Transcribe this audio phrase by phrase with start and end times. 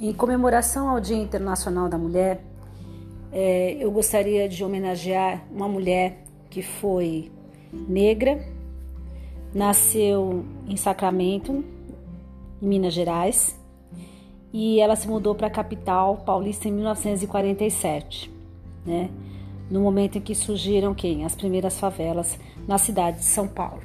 [0.00, 2.40] Em comemoração ao Dia Internacional da Mulher,
[3.32, 7.32] é, eu gostaria de homenagear uma mulher que foi
[7.72, 8.46] negra,
[9.52, 11.64] nasceu em Sacramento,
[12.62, 13.58] em Minas Gerais,
[14.52, 18.32] e ela se mudou para a capital paulista em 1947,
[18.86, 19.10] né?
[19.68, 21.24] No momento em que surgiram quem?
[21.24, 22.38] As primeiras favelas
[22.68, 23.82] na cidade de São Paulo.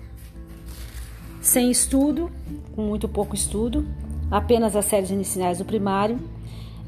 [1.42, 2.32] Sem estudo,
[2.76, 3.84] com muito pouco estudo,
[4.34, 6.20] apenas as séries iniciais do primário,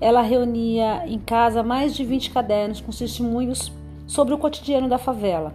[0.01, 3.71] ela reunia em casa mais de 20 cadernos com testemunhos
[4.07, 5.53] sobre o cotidiano da favela.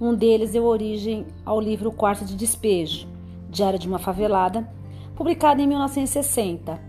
[0.00, 3.06] Um deles deu origem ao livro Quarto de Despejo,
[3.50, 4.66] Diário de uma Favelada,
[5.14, 6.80] publicado em 1960.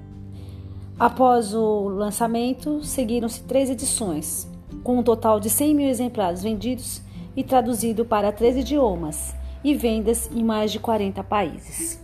[0.98, 4.50] Após o lançamento, seguiram-se três edições,
[4.82, 7.02] com um total de 100 mil exemplares vendidos
[7.36, 12.02] e traduzido para três idiomas e vendas em mais de 40 países.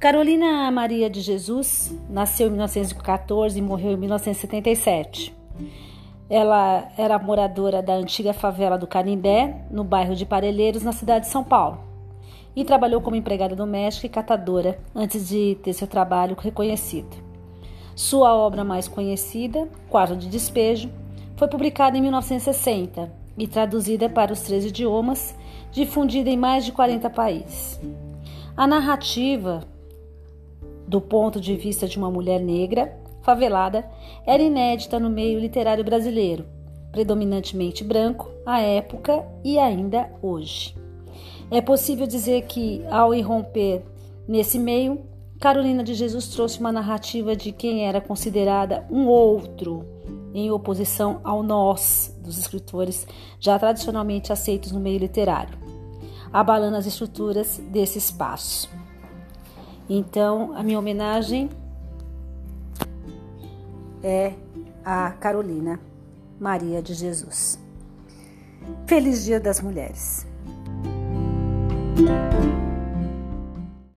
[0.00, 5.36] Carolina Maria de Jesus nasceu em 1914 e morreu em 1977.
[6.30, 11.30] Ela era moradora da antiga favela do Canindé, no bairro de Parelheiros, na cidade de
[11.30, 11.80] São Paulo,
[12.56, 17.14] e trabalhou como empregada doméstica e catadora antes de ter seu trabalho reconhecido.
[17.94, 20.88] Sua obra mais conhecida, Quarto de Despejo,
[21.36, 25.36] foi publicada em 1960 e traduzida para os três idiomas,
[25.70, 27.78] difundida em mais de 40 países.
[28.56, 29.62] A narrativa
[30.90, 33.88] do ponto de vista de uma mulher negra, favelada,
[34.26, 36.44] era inédita no meio literário brasileiro,
[36.90, 40.74] predominantemente branco à época e ainda hoje.
[41.48, 43.84] É possível dizer que, ao irromper
[44.26, 45.02] nesse meio,
[45.38, 49.86] Carolina de Jesus trouxe uma narrativa de quem era considerada um outro,
[50.34, 53.06] em oposição ao nós dos escritores
[53.38, 55.56] já tradicionalmente aceitos no meio literário,
[56.32, 58.79] abalando as estruturas desse espaço.
[59.92, 61.50] Então, a minha homenagem
[64.04, 64.34] é
[64.84, 65.80] a Carolina
[66.38, 67.58] Maria de Jesus.
[68.86, 70.24] Feliz Dia das Mulheres.